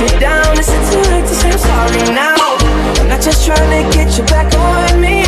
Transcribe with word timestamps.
you 0.00 0.08
down. 0.18 0.56
It's 0.58 0.68
too 0.90 1.02
late 1.12 1.26
to 1.26 1.34
say 1.34 1.50
I'm 1.50 1.58
sorry 1.58 2.02
now. 2.14 2.36
I'm 3.00 3.08
not 3.08 3.20
just 3.20 3.44
trying 3.44 3.70
to 3.84 3.96
get 3.96 4.16
you 4.16 4.24
back 4.24 4.52
on 4.54 5.00
me. 5.00 5.24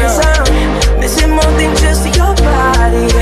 Cause 0.00 0.18
I'm 0.18 1.00
missing 1.00 1.30
more 1.30 1.52
than 1.58 1.74
just 1.76 2.04
your 2.16 2.34
body. 2.34 3.21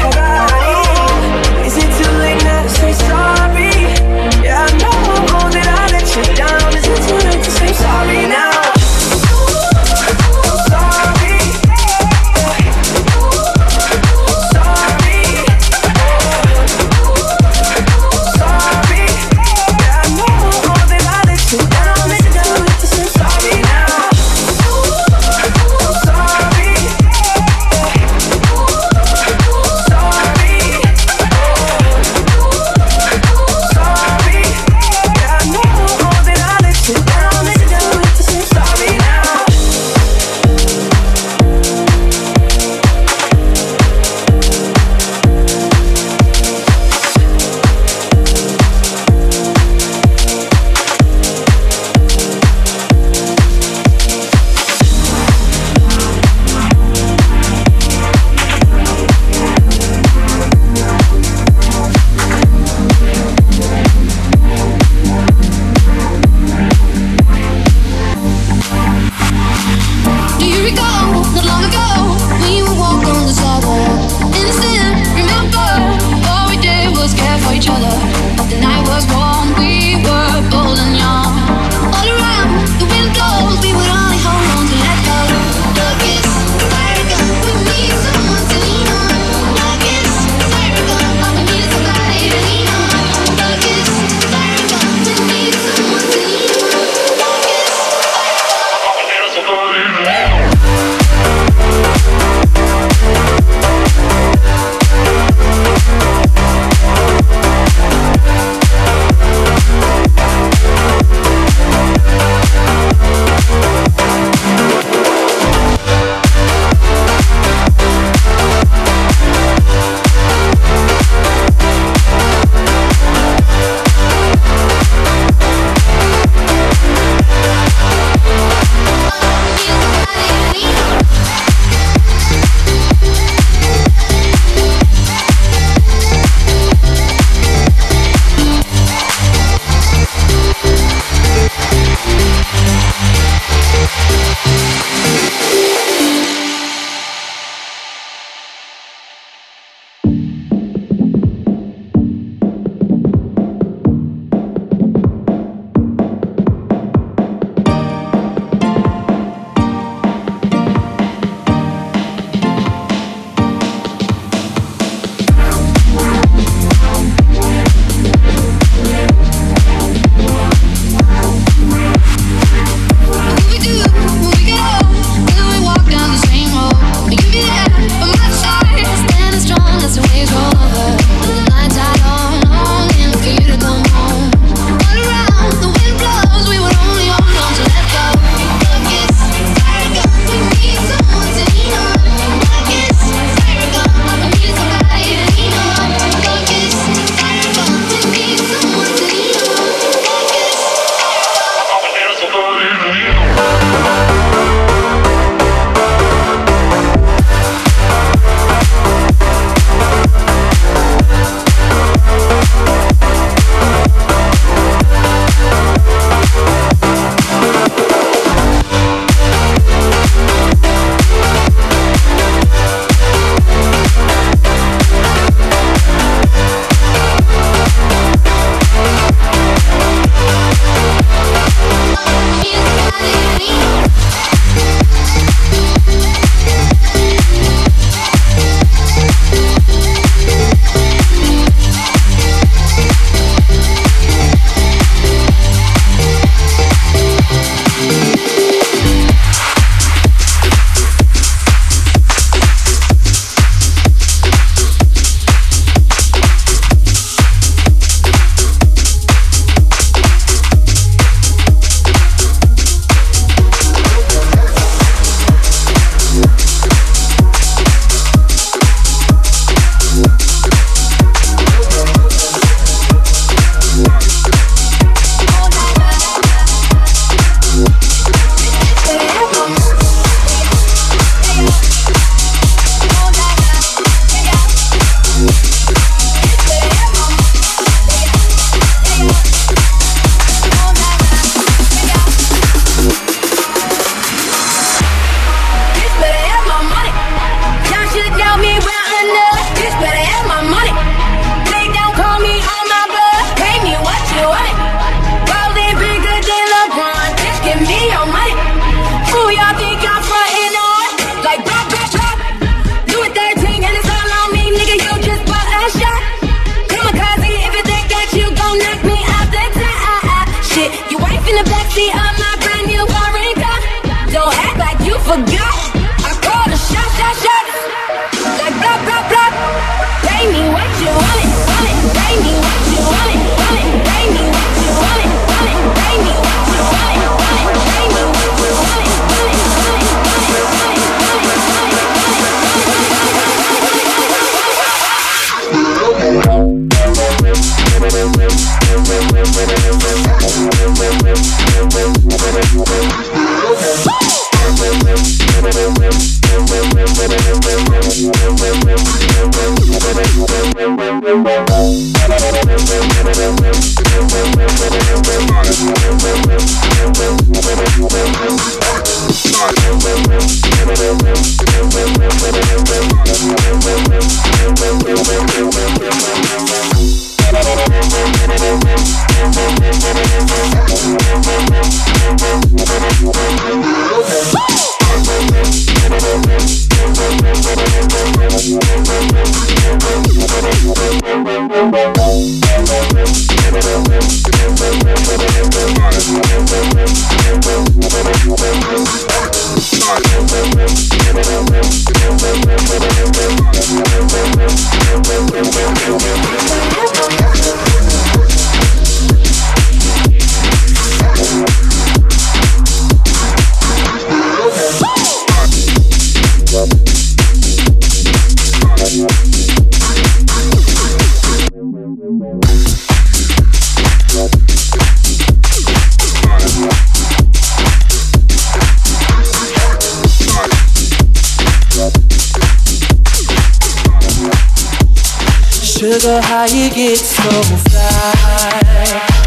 Sugar, 435.80 436.20
how 436.20 436.44
you 436.44 436.68
get 436.68 436.98
so 436.98 437.30
fly? 437.70 439.19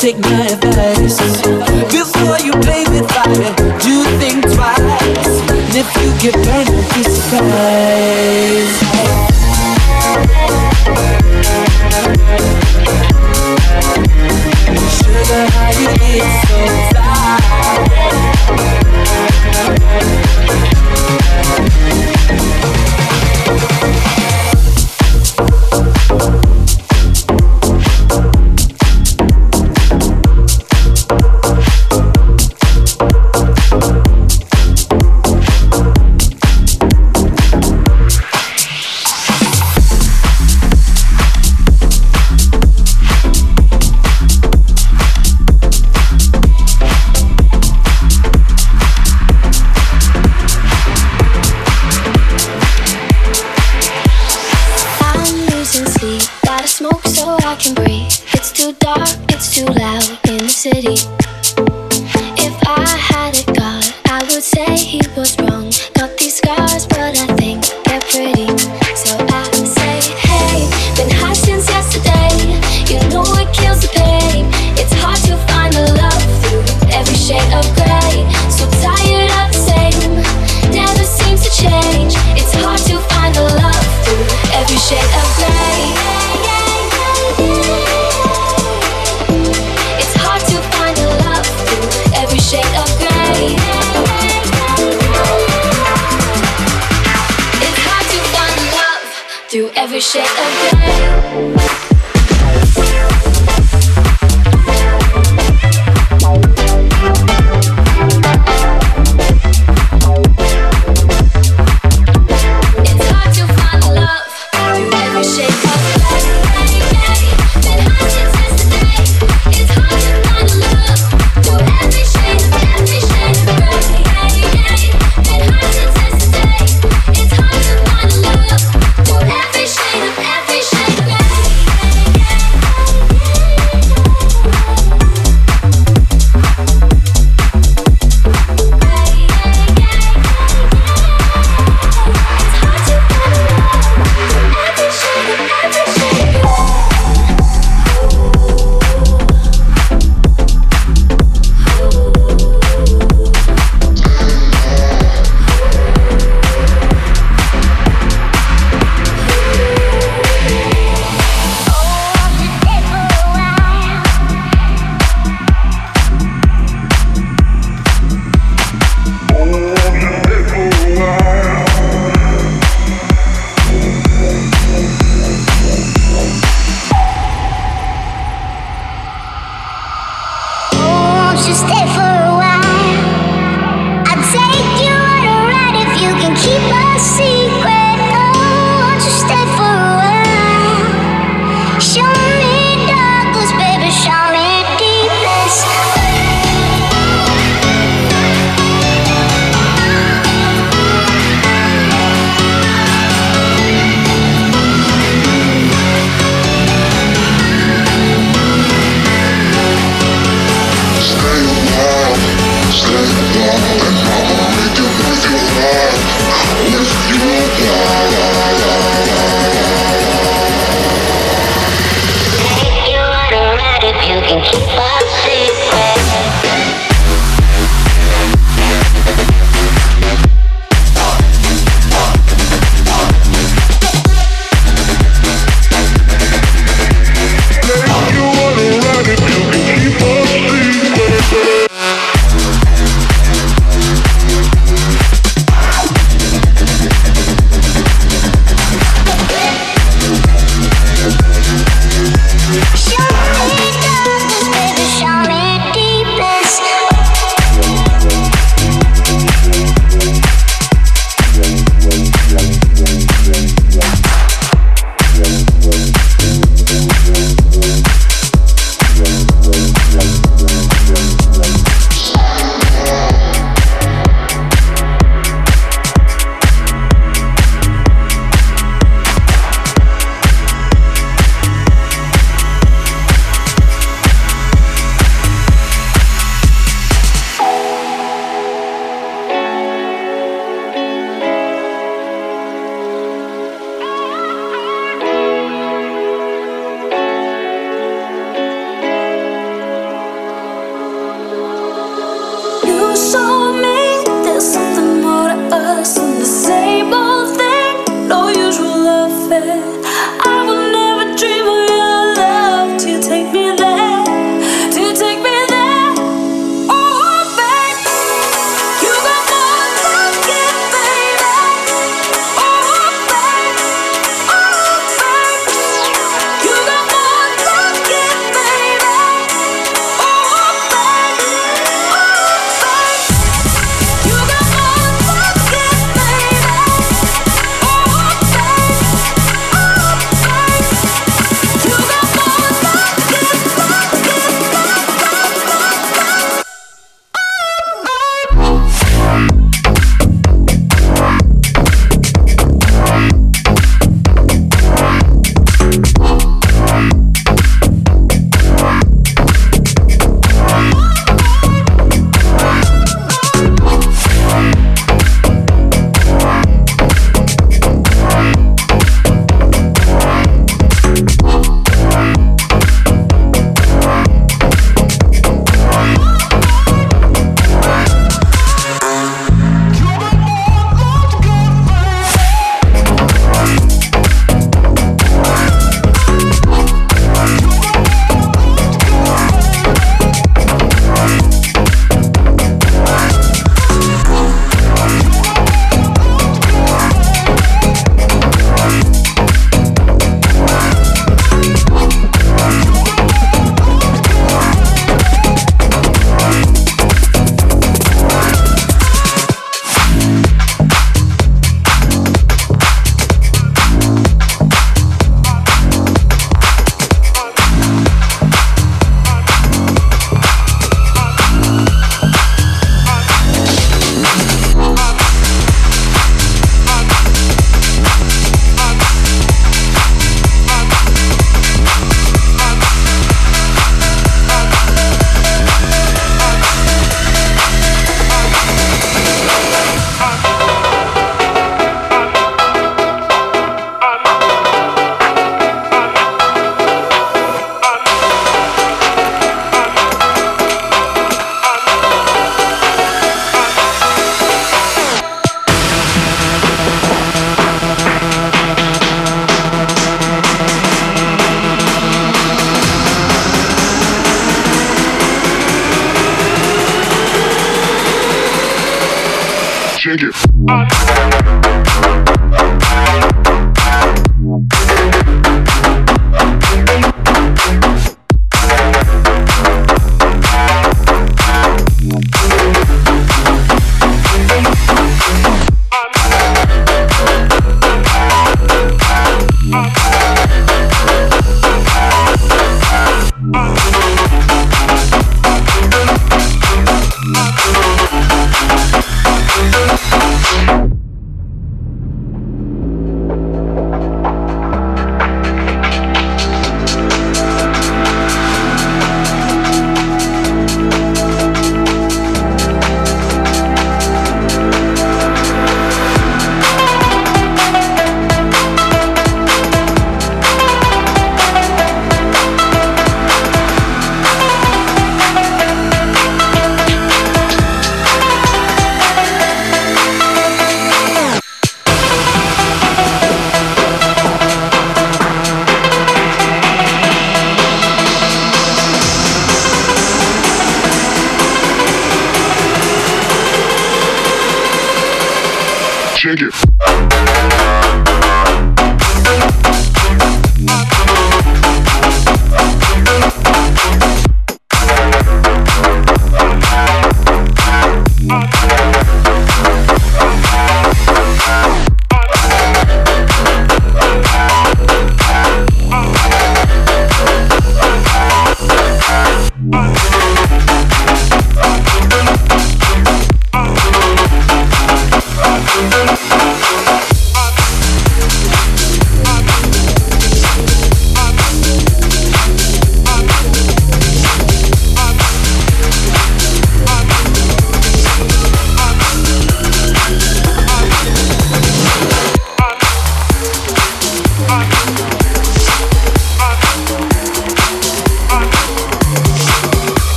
Take 0.00 0.18
my 0.18 0.46
advice 0.46 1.18
Before 1.92 2.38
you 2.40 2.52
play 2.60 2.84
with 2.88 3.08
fire 3.10 3.52
Do 3.80 4.04
think 4.18 4.44
twice. 4.44 5.34
And 5.50 5.76
if 5.76 5.88
you 6.00 6.10
get 6.20 6.34
burned, 6.44 6.68
be 6.94 7.02
surprised 7.04 7.79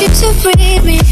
you 0.00 0.08
to 0.08 0.32
free 0.34 0.80
me. 0.80 1.03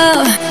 oh. 0.00 0.47